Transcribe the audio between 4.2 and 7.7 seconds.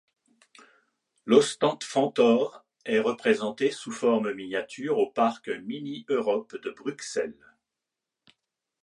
miniature au parc Mini-Europe de Bruxelles.